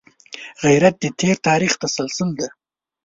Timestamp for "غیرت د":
0.63-1.05